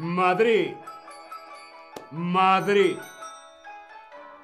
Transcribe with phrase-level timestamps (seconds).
[0.00, 0.76] Madrid.
[2.10, 2.96] Madrid.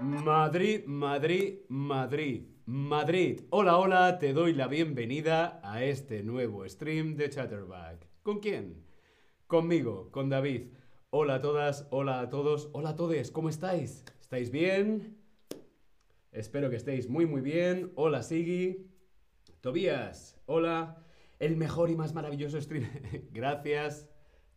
[0.01, 2.43] Madrid, Madrid, Madrid.
[2.67, 3.41] Madrid.
[3.49, 8.07] Hola, hola, te doy la bienvenida a este nuevo stream de Chatterback.
[8.23, 8.85] ¿Con quién?
[9.47, 10.75] Conmigo, con David.
[11.09, 14.05] Hola a todas, hola a todos, hola a todos, ¿cómo estáis?
[14.21, 15.17] ¿Estáis bien?
[16.33, 17.93] Espero que estéis muy muy bien.
[17.95, 18.91] Hola Sigi.
[19.63, 21.03] Tobías, hola.
[21.39, 22.91] El mejor y más maravilloso stream.
[23.33, 24.11] Gracias.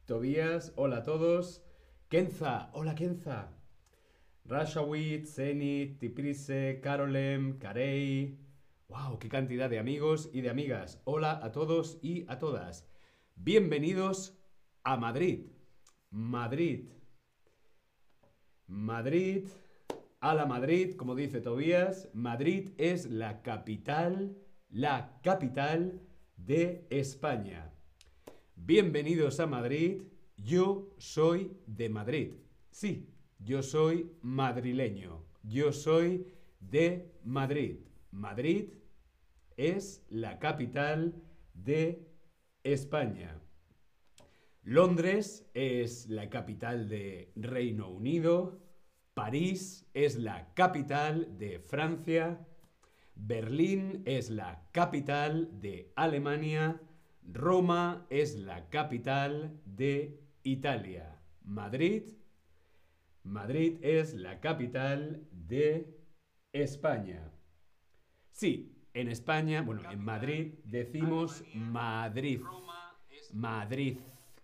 [0.10, 1.64] Tobías, hola a todos.
[2.08, 3.52] Kenza, hola Kenza.
[4.44, 8.40] Rashawit, Zenit, Tiprise, Carolem, Carey.
[8.88, 9.20] ¡Wow!
[9.20, 11.00] ¡Qué cantidad de amigos y de amigas!
[11.06, 12.90] Hola a todos y a todas.
[13.36, 14.36] Bienvenidos
[14.84, 15.52] a Madrid.
[16.10, 16.90] Madrid.
[18.66, 19.48] Madrid.
[20.22, 22.10] A la Madrid, como dice Tobías.
[22.16, 24.36] Madrid es la capital,
[24.70, 26.02] la capital
[26.36, 27.76] de España.
[28.66, 30.04] Bienvenidos a Madrid.
[30.38, 32.34] Yo soy de Madrid.
[32.70, 35.26] Sí, yo soy madrileño.
[35.44, 36.28] Yo soy
[36.60, 37.78] de Madrid.
[38.12, 38.66] Madrid
[39.58, 41.16] es la capital
[41.54, 42.06] de
[42.64, 43.42] España.
[44.62, 48.60] Londres es la capital de Reino Unido.
[49.16, 52.46] París es la capital de Francia.
[53.16, 56.80] Berlín es la capital de Alemania.
[57.34, 61.20] Roma es la capital de Italia.
[61.44, 62.04] Madrid.
[63.24, 66.00] Madrid es la capital de
[66.54, 67.32] España.
[68.32, 72.42] Sí, en España, bueno, en Madrid decimos Madrid.
[73.34, 73.98] Madrid,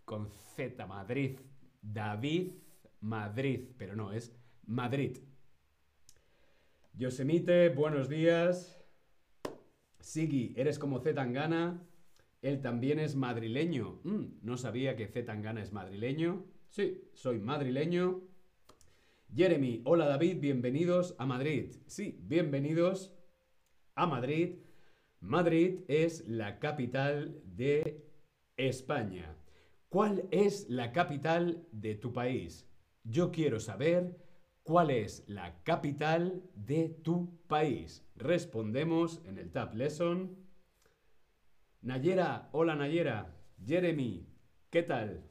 [0.03, 1.39] con Z, Madrid.
[1.81, 2.51] David,
[3.01, 4.31] Madrid, pero no, es
[4.65, 5.17] Madrid.
[6.93, 8.77] Yosemite, buenos días.
[9.99, 11.81] Sigi, eres como Z Tangana.
[12.45, 14.01] Él también es madrileño.
[14.03, 16.45] Mm, no sabía que Z Tangana es madrileño.
[16.69, 18.21] Sí, soy madrileño.
[19.33, 21.75] Jeremy, hola David, bienvenidos a Madrid.
[21.87, 23.17] Sí, bienvenidos
[23.95, 24.59] a Madrid.
[25.21, 28.05] Madrid es la capital de
[28.57, 29.35] España.
[29.89, 32.69] ¿Cuál es la capital de tu país?
[33.03, 34.23] Yo quiero saber
[34.61, 38.07] cuál es la capital de tu país.
[38.15, 40.44] Respondemos en el Tab Lesson.
[41.85, 43.31] Nayera, hola Nayera.
[43.63, 44.27] Jeremy,
[44.71, 45.23] ¿qué tal?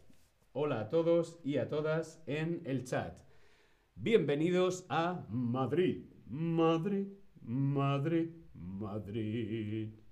[0.52, 3.18] Hola a todos y a todas en el chat.
[3.96, 7.08] Bienvenidos a Madrid, Madrid,
[7.42, 10.03] Madrid, Madrid.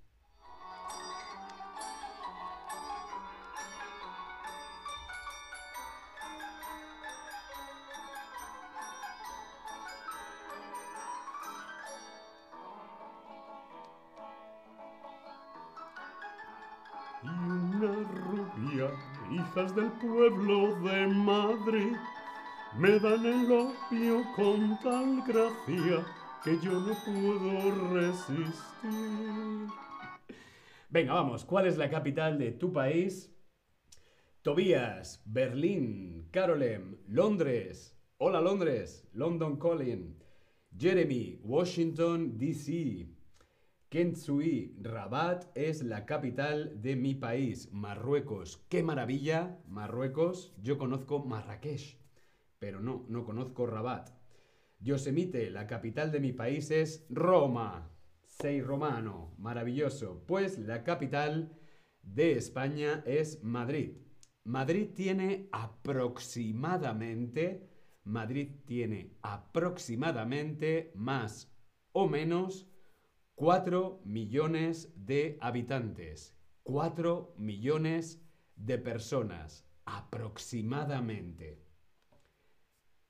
[19.33, 21.97] Hijas del pueblo de Madrid,
[22.77, 26.07] me dan el opio con tal gracia
[26.45, 29.69] que yo no puedo resistir.
[30.91, 33.33] Venga, vamos, ¿cuál es la capital de tu país?
[34.43, 37.97] Tobías, Berlín, Carolem, Londres.
[38.19, 40.19] Hola Londres, London Calling.
[40.77, 43.07] Jeremy, Washington, D.C.
[43.93, 48.65] Kentsui, Rabat es la capital de mi país, Marruecos.
[48.71, 49.61] ¡Qué maravilla!
[49.69, 51.99] Marruecos, yo conozco Marrakech,
[52.59, 54.09] pero no, no conozco Rabat.
[54.79, 57.95] Yosemite, la capital de mi país es Roma.
[58.25, 60.25] Sei romano, maravilloso.
[60.27, 61.55] Pues la capital
[62.01, 63.99] de España es Madrid.
[64.45, 67.69] Madrid tiene aproximadamente,
[68.05, 71.55] Madrid tiene aproximadamente más
[71.93, 72.72] o menos
[73.35, 76.37] 4 millones de habitantes.
[76.65, 78.23] 4 millones
[78.57, 81.65] de personas, aproximadamente.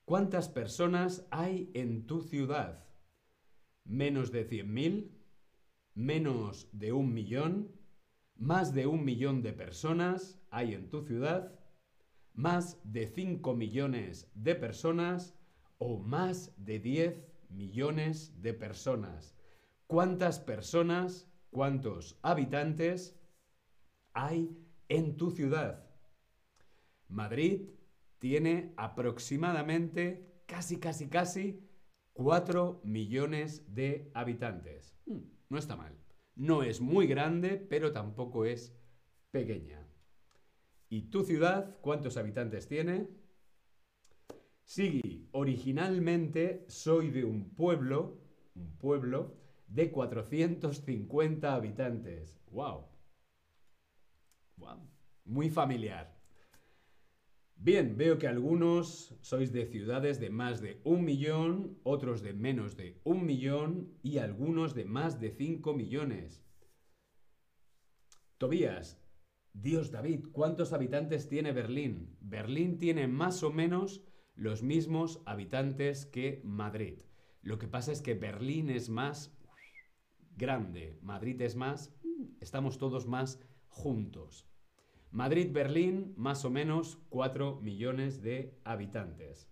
[0.04, 2.86] ¿Cuántas personas hay en tu ciudad?
[3.84, 5.10] ¿Menos de 100.000?
[5.94, 7.72] ¿Menos de un millón?
[8.36, 11.58] ¿Más de un millón de personas hay en tu ciudad?
[12.32, 15.36] ¿Más de 5 millones de personas?
[15.78, 19.36] ¿O más de 10 millones de personas?
[19.92, 23.20] ¿Cuántas personas, cuántos habitantes
[24.14, 24.56] hay
[24.88, 25.84] en tu ciudad?
[27.08, 27.68] Madrid
[28.18, 31.68] tiene aproximadamente, casi, casi, casi,
[32.14, 34.96] 4 millones de habitantes.
[35.04, 35.94] Hmm, no está mal.
[36.36, 38.74] No es muy grande, pero tampoco es
[39.30, 39.86] pequeña.
[40.88, 43.10] ¿Y tu ciudad cuántos habitantes tiene?
[44.64, 48.22] Sigui, originalmente soy de un pueblo,
[48.54, 49.41] un pueblo
[49.72, 52.38] de 450 habitantes.
[52.50, 52.88] ¡Wow!
[54.58, 54.90] ¡Wow!
[55.24, 56.14] Muy familiar.
[57.56, 62.76] Bien, veo que algunos sois de ciudades de más de un millón, otros de menos
[62.76, 66.44] de un millón y algunos de más de cinco millones.
[68.36, 69.00] Tobías,
[69.54, 72.18] Dios David, ¿cuántos habitantes tiene Berlín?
[72.20, 74.04] Berlín tiene más o menos
[74.34, 76.98] los mismos habitantes que Madrid.
[77.40, 79.38] Lo que pasa es que Berlín es más
[80.36, 81.94] grande, Madrid es más,
[82.40, 84.46] estamos todos más juntos.
[85.10, 89.48] Madrid-Berlín, más o menos 4 millones de habitantes.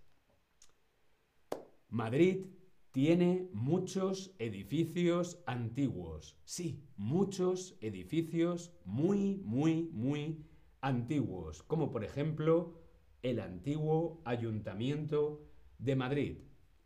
[1.87, 2.47] Madrid
[2.91, 6.37] tiene muchos edificios antiguos.
[6.45, 10.45] Sí, muchos edificios muy, muy, muy
[10.81, 11.63] antiguos.
[11.63, 12.81] Como por ejemplo
[13.21, 15.45] el antiguo Ayuntamiento
[15.77, 16.37] de Madrid.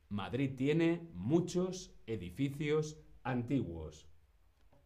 [0.09, 4.07] Madrid tiene muchos edificios antiguos.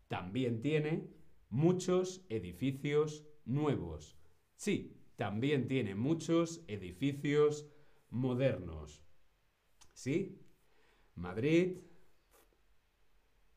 [0.08, 1.08] También tiene
[1.50, 4.18] muchos edificios nuevos.
[4.56, 7.68] Sí, también tiene muchos edificios
[8.10, 9.04] modernos.
[9.94, 10.42] ¿Sí?
[11.16, 11.78] Madrid.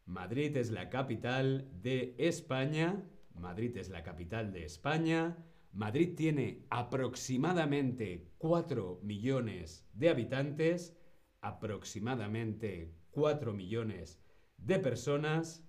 [0.04, 3.08] Madrid es la capital de España.
[3.34, 5.38] Madrid es la capital de España.
[5.72, 10.98] Madrid tiene aproximadamente 4 millones de habitantes,
[11.40, 14.21] aproximadamente 4 millones
[14.64, 15.64] de personas.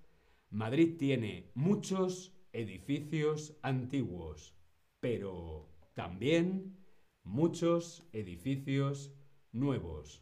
[0.50, 4.56] Madrid tiene muchos edificios antiguos,
[5.00, 6.78] pero también
[7.24, 9.12] muchos edificios
[9.52, 10.22] nuevos.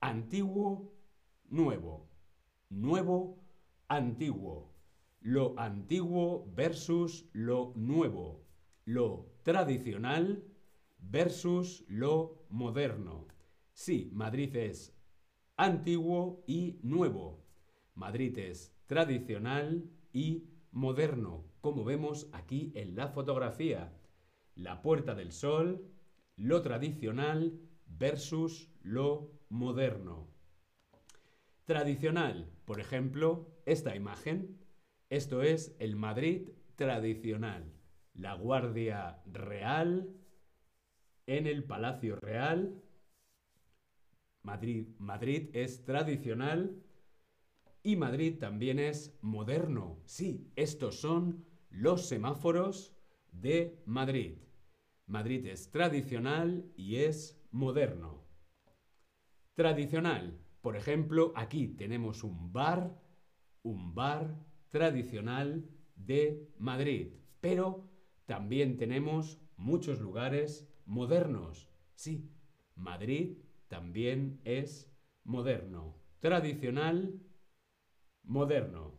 [0.00, 0.92] Antiguo,
[1.48, 2.08] nuevo.
[2.68, 3.38] Nuevo,
[3.88, 4.72] antiguo.
[5.20, 8.44] Lo antiguo versus lo nuevo.
[8.84, 10.44] Lo tradicional
[10.98, 13.28] versus lo moderno.
[13.72, 14.92] Sí, Madrid es
[15.56, 17.41] antiguo y nuevo.
[17.94, 23.92] Madrid es tradicional y moderno como vemos aquí en la fotografía.
[24.54, 25.88] La Puerta del Sol,
[26.36, 30.28] lo tradicional versus lo moderno.
[31.64, 34.58] Tradicional, por ejemplo, esta imagen.
[35.08, 37.72] Esto es el Madrid tradicional.
[38.12, 40.08] La Guardia Real
[41.26, 42.82] en el Palacio Real.
[44.42, 46.81] Madrid, Madrid es tradicional
[47.82, 50.00] y Madrid también es moderno.
[50.06, 52.96] Sí, estos son los semáforos
[53.32, 54.38] de Madrid.
[55.06, 58.24] Madrid es tradicional y es moderno.
[59.54, 60.38] Tradicional.
[60.60, 63.02] Por ejemplo, aquí tenemos un bar,
[63.62, 64.38] un bar
[64.70, 67.08] tradicional de Madrid.
[67.40, 67.90] Pero
[68.26, 71.68] también tenemos muchos lugares modernos.
[71.94, 72.30] Sí,
[72.74, 73.38] Madrid
[73.68, 74.90] también es
[75.24, 75.98] moderno.
[76.20, 77.20] Tradicional,
[78.24, 78.98] moderno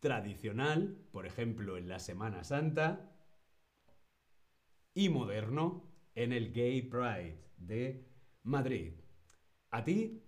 [0.00, 3.10] tradicional, por ejemplo en la Semana Santa,
[4.94, 5.84] y moderno
[6.14, 8.06] en el Gay Pride de
[8.42, 8.94] Madrid.
[9.70, 10.22] ¿A ti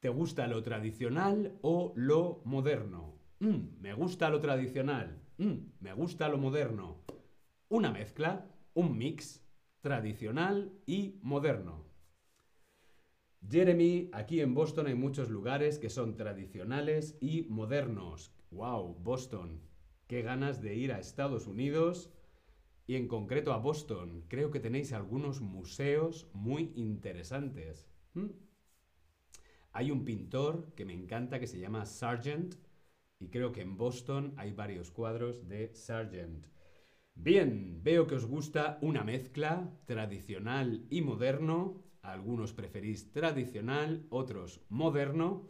[0.00, 3.18] te gusta lo tradicional o lo moderno?
[3.40, 5.22] Mm, me gusta lo tradicional.
[5.38, 7.04] Mm, me gusta lo moderno.
[7.68, 9.44] Una mezcla, un mix
[9.80, 11.87] tradicional y moderno.
[13.46, 18.32] Jeremy, aquí en Boston hay muchos lugares que son tradicionales y modernos.
[18.50, 18.94] ¡Wow!
[19.00, 19.60] Boston.
[20.06, 22.10] Qué ganas de ir a Estados Unidos
[22.86, 24.24] y en concreto a Boston.
[24.28, 27.86] Creo que tenéis algunos museos muy interesantes.
[28.14, 28.28] ¿Mm?
[29.72, 32.54] Hay un pintor que me encanta que se llama Sargent
[33.20, 36.46] y creo que en Boston hay varios cuadros de Sargent.
[37.14, 41.82] Bien, veo que os gusta una mezcla tradicional y moderno.
[42.12, 45.48] Algunos preferís tradicional, otros moderno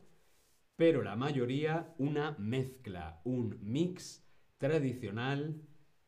[0.78, 4.24] pero la mayoría una mezcla, un mix
[4.58, 5.60] tradicional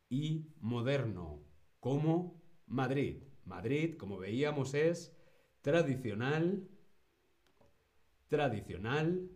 [0.09, 1.43] y moderno,
[1.81, 3.17] como Madrid.
[3.45, 5.13] Madrid, como veíamos, es
[5.61, 6.69] tradicional,
[8.29, 9.29] tradicional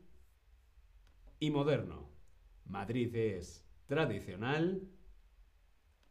[1.41, 2.13] y moderno.
[2.67, 4.87] Madrid es tradicional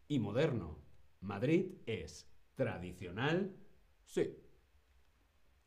[0.09, 0.81] y moderno.
[1.21, 3.55] Madrid es tradicional,
[4.03, 4.35] sí,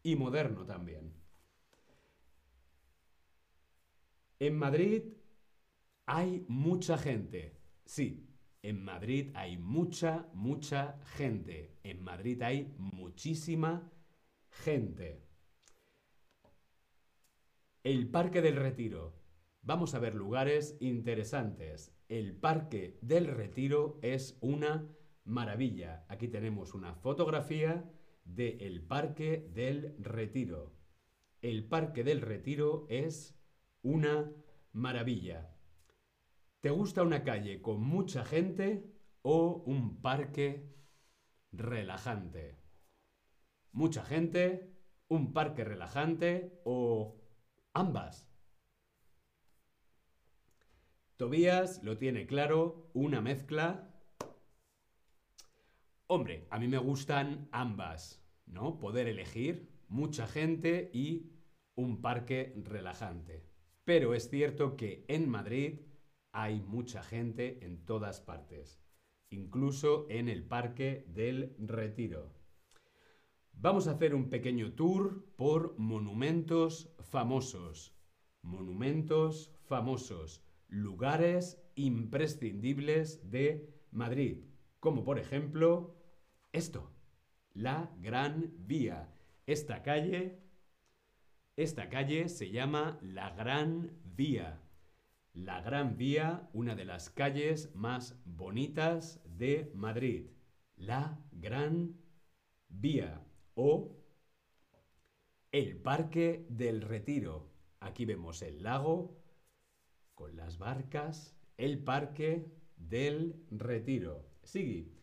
[0.06, 1.12] y moderno también.
[4.38, 5.02] En Madrid
[6.06, 7.60] hay mucha gente.
[7.84, 8.30] Sí,
[8.62, 11.76] en Madrid hay mucha, mucha gente.
[11.82, 13.90] En Madrid hay muchísima
[14.48, 15.26] gente.
[17.82, 19.18] El Parque del Retiro.
[19.62, 21.92] Vamos a ver lugares interesantes.
[22.08, 24.88] El Parque del Retiro es una
[25.24, 26.06] maravilla.
[26.08, 27.90] Aquí tenemos una fotografía
[28.26, 30.76] del Parque del Retiro.
[31.40, 33.38] El Parque del Retiro es
[33.82, 34.30] una
[34.72, 35.56] maravilla.
[36.60, 38.92] ¿Te gusta una calle con mucha gente
[39.22, 40.76] o un parque
[41.50, 42.56] relajante.
[43.72, 44.72] Mucha gente,
[45.08, 47.20] un parque relajante o
[47.72, 48.30] ambas.
[51.16, 53.92] Tobías lo tiene claro, una mezcla.
[56.08, 58.78] Hombre, a mí me gustan ambas, ¿no?
[58.78, 61.32] Poder elegir mucha gente y
[61.74, 63.44] un parque relajante.
[63.84, 65.80] Pero es cierto que en Madrid
[66.30, 68.80] hay mucha gente en todas partes,
[69.30, 72.32] incluso en el Parque del Retiro.
[73.52, 77.96] Vamos a hacer un pequeño tour por monumentos famosos.
[78.42, 84.44] Monumentos famosos, lugares imprescindibles de Madrid,
[84.78, 85.95] como por ejemplo
[86.56, 86.90] esto,
[87.52, 89.08] la Gran Vía.
[89.46, 90.46] Esta calle
[91.56, 94.60] esta calle se llama la Gran Vía.
[95.32, 100.26] La Gran Vía, una de las calles más bonitas de Madrid.
[100.76, 101.96] La Gran
[102.68, 103.96] Vía o
[105.50, 107.50] el Parque del Retiro.
[107.80, 109.16] Aquí vemos el lago
[110.14, 114.28] con las barcas, el Parque del Retiro.
[114.42, 114.95] Sigue.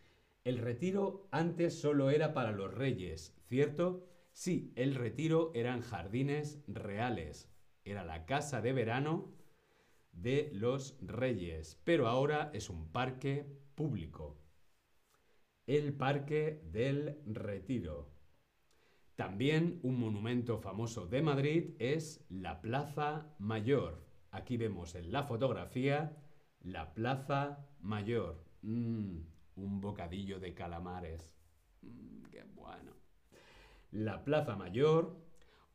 [0.43, 4.05] El retiro antes solo era para los reyes, ¿cierto?
[4.33, 7.50] Sí, el retiro eran jardines reales.
[7.85, 9.31] Era la casa de verano
[10.12, 13.45] de los reyes, pero ahora es un parque
[13.75, 14.38] público.
[15.65, 18.12] El Parque del Retiro.
[19.15, 24.03] También un monumento famoso de Madrid es la Plaza Mayor.
[24.31, 26.17] Aquí vemos en la fotografía
[26.59, 28.43] la Plaza Mayor.
[28.62, 29.19] Mm,
[29.55, 31.33] un bocadillo de calamares.
[31.81, 33.03] Mm, qué bueno
[33.93, 35.15] la Plaza Mayor.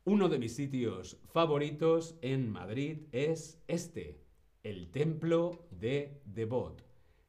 [0.03, 4.21] Uno de mis sitios favoritos en Madrid es este,
[4.63, 6.83] el Templo de Devot.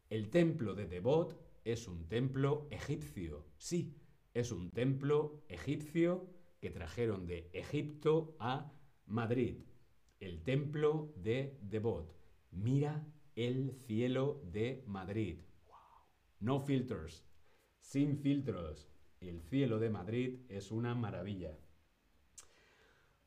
[0.09, 3.47] El Templo de Devot es un templo egipcio.
[3.57, 3.95] Sí,
[4.35, 6.29] es un templo egipcio
[6.61, 8.73] que trajeron de Egipto a
[9.07, 9.59] Madrid.
[10.19, 12.17] El Templo de Devot.
[12.51, 15.39] Mira el cielo de Madrid.
[16.41, 17.27] No filters.
[17.79, 18.89] Sin filtros.
[19.21, 21.59] El cielo de Madrid es una maravilla.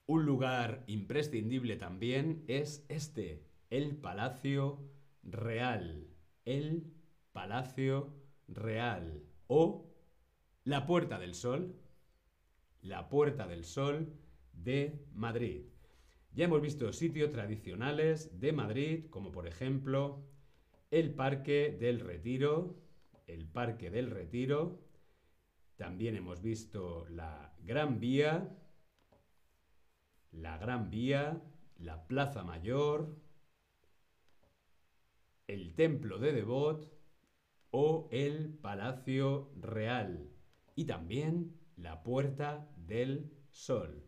[0.07, 4.79] Un lugar imprescindible también es este, el Palacio
[5.21, 6.07] Real.
[6.43, 6.91] El
[7.31, 8.15] Palacio
[8.47, 9.93] Real o
[10.63, 11.75] la Puerta del Sol.
[12.81, 14.11] La Puerta del Sol
[14.53, 15.65] de Madrid.
[16.33, 20.25] Ya hemos visto sitios tradicionales de Madrid, como por ejemplo
[20.89, 22.82] el Parque del Retiro,
[23.27, 24.79] el Parque del Retiro,
[25.75, 28.55] también hemos visto la Gran Vía,
[30.31, 31.41] la Gran Vía,
[31.77, 33.17] la Plaza Mayor,
[35.47, 36.91] el Templo de Devot
[37.71, 40.29] o el Palacio Real
[40.75, 44.07] y también la Puerta del Sol.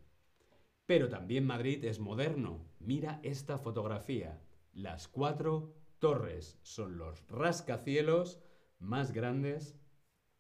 [0.85, 2.67] Pero también Madrid es moderno.
[2.79, 4.39] Mira esta fotografía.
[4.71, 8.39] Las cuatro torres son los rascacielos
[8.85, 9.75] más grandes,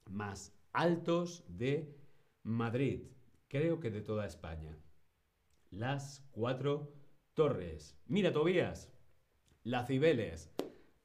[0.09, 1.95] más altos de
[2.43, 3.07] Madrid,
[3.47, 4.77] creo que de toda España.
[5.71, 6.93] Las cuatro
[7.33, 7.97] torres.
[8.05, 8.93] Mira, Tobías,
[9.63, 10.53] la Cibeles.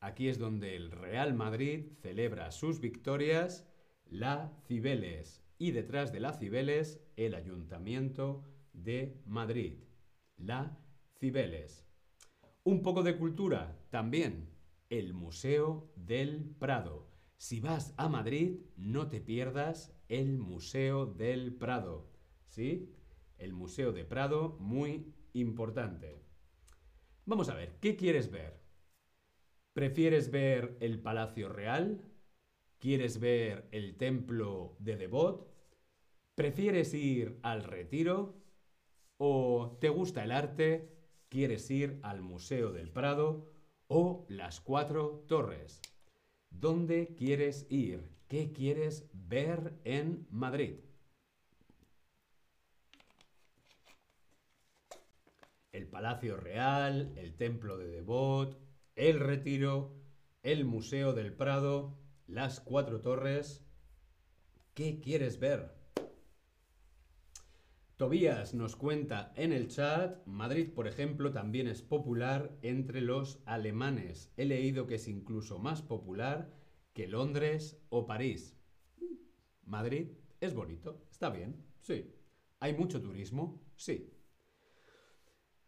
[0.00, 3.66] Aquí es donde el Real Madrid celebra sus victorias,
[4.06, 5.42] la Cibeles.
[5.58, 9.78] Y detrás de la Cibeles, el Ayuntamiento de Madrid,
[10.36, 10.78] la
[11.18, 11.86] Cibeles.
[12.64, 14.50] Un poco de cultura también,
[14.88, 17.09] el Museo del Prado.
[17.40, 22.06] Si vas a Madrid, no te pierdas el Museo del Prado.
[22.48, 22.94] ¿Sí?
[23.38, 26.20] El Museo de Prado, muy importante.
[27.24, 28.60] Vamos a ver, ¿qué quieres ver?
[29.72, 32.04] ¿Prefieres ver el Palacio Real?
[32.78, 35.50] ¿Quieres ver el Templo de Devot?
[36.34, 38.36] ¿Prefieres ir al Retiro?
[39.16, 40.94] ¿O te gusta el arte?
[41.30, 43.50] ¿Quieres ir al Museo del Prado?
[43.86, 45.80] ¿O las Cuatro Torres?
[46.50, 48.10] ¿Dónde quieres ir?
[48.28, 50.80] ¿Qué quieres ver en Madrid?
[55.72, 58.58] El Palacio Real, el Templo de Devot,
[58.96, 59.94] el Retiro,
[60.42, 63.64] el Museo del Prado, las Cuatro Torres.
[64.74, 65.79] ¿Qué quieres ver?
[68.00, 74.32] Tobías nos cuenta en el chat, Madrid, por ejemplo, también es popular entre los alemanes.
[74.38, 76.50] He leído que es incluso más popular
[76.94, 78.56] que Londres o París.
[79.66, 82.10] Madrid es bonito, está bien, sí.
[82.60, 83.62] ¿Hay mucho turismo?
[83.76, 84.10] Sí.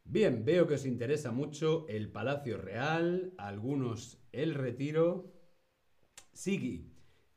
[0.03, 5.35] Bien, veo que os interesa mucho el Palacio Real, algunos el Retiro.
[6.33, 6.93] Sigui,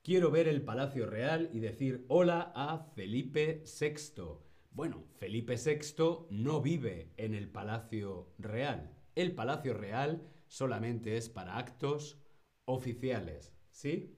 [0.05, 4.44] Quiero ver el Palacio Real y decir hola a Felipe VI.
[4.75, 8.93] Bueno, Felipe VI no vive en el Palacio Real.
[9.15, 12.21] El Palacio Real solamente es para actos
[12.65, 14.17] oficiales, ¿sí?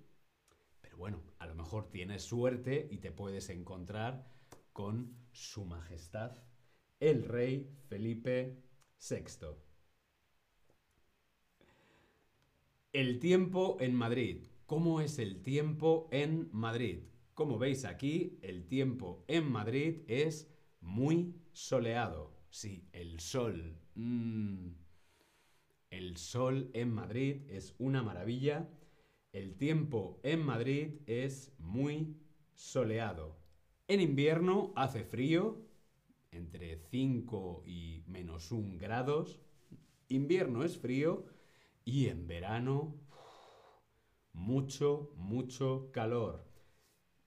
[0.81, 4.27] Pero bueno, a lo mejor tienes suerte y te puedes encontrar
[4.73, 6.35] con Su Majestad,
[6.99, 8.63] el Rey Felipe
[8.99, 9.49] VI.
[12.93, 14.47] El tiempo en Madrid.
[14.65, 17.03] ¿Cómo es el tiempo en Madrid?
[17.37, 20.51] Como veis aquí, el tiempo en Madrid es
[20.81, 22.33] muy soleado.
[22.49, 23.77] Sí, el sol.
[23.93, 24.69] Mm.
[25.91, 28.67] El sol en Madrid es una maravilla.
[29.33, 32.17] El tiempo en Madrid es muy
[32.55, 33.37] soleado.
[33.87, 35.63] En invierno hace frío,
[36.31, 39.39] entre 5 y menos 1 grados.
[40.07, 41.27] Invierno es frío
[41.85, 42.95] y en verano
[44.33, 46.47] mucho, mucho calor.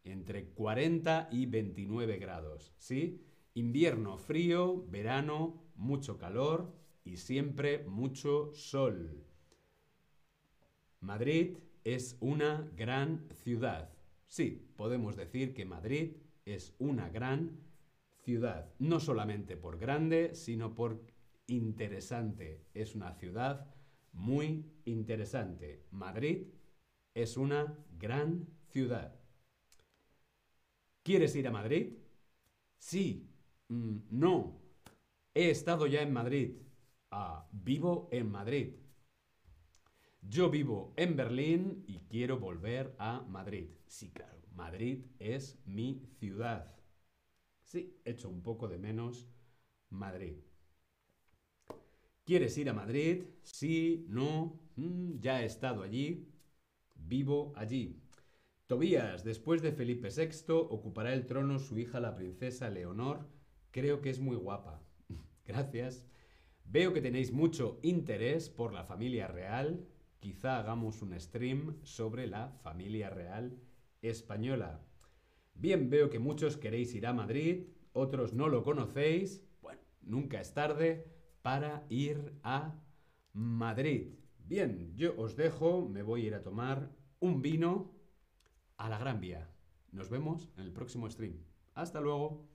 [0.05, 3.23] Entre 40 y 29 grados, ¿sí?
[3.55, 9.25] Invierno frío, verano mucho calor y siempre mucho sol.
[11.01, 13.91] Madrid es una gran ciudad.
[14.27, 17.59] Sí, podemos decir que Madrid es una gran
[18.23, 18.73] ciudad.
[18.79, 21.03] No solamente por grande, sino por
[21.47, 22.67] interesante.
[22.75, 23.75] Es una ciudad
[24.13, 25.87] muy interesante.
[25.91, 26.49] Madrid
[27.15, 29.20] es una gran ciudad.
[31.03, 31.95] ¿Quieres ir a Madrid?
[32.79, 33.29] Sí.
[33.69, 34.61] Mm, no.
[35.35, 36.57] He estado ya en Madrid.
[37.11, 38.75] Ah, vivo en Madrid.
[40.23, 43.69] Yo vivo en Berlín y quiero volver a Madrid.
[43.87, 44.39] Sí, claro.
[44.55, 46.75] Madrid es mi ciudad.
[47.65, 49.29] Sí, echo un poco de menos
[49.91, 50.37] Madrid.
[52.25, 53.25] ¿Quieres ir a Madrid?
[53.43, 56.29] Sí, no, mm, ya he estado allí,
[56.95, 58.01] vivo allí.
[58.71, 63.27] Tobías, después de Felipe VI, ocupará el trono su hija la princesa Leonor.
[63.73, 64.81] Creo que es muy guapa.
[65.45, 66.07] Gracias.
[66.67, 69.89] Veo que tenéis mucho interés por la familia real.
[70.21, 73.59] Quizá hagamos un stream sobre la familia real
[74.03, 74.81] española.
[75.55, 79.45] Bien, veo que muchos queréis ir a Madrid, otros no lo conocéis.
[79.61, 81.11] Bueno, nunca es tarde
[81.43, 82.81] para ir a
[83.33, 84.15] Madrid.
[84.39, 87.99] Bien, yo os dejo, me voy a ir a tomar un vino
[88.81, 89.47] a la Gran Vía.
[89.93, 91.45] Nos vemos en el próximo stream.
[91.75, 92.49] Hasta luego.